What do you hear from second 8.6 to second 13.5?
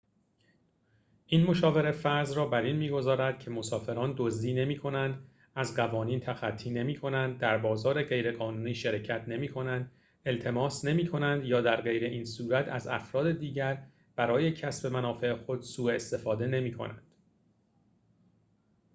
شرکت نمی‌کنند التماس نمی‌کنند یا درغیراین‌صورت از افراد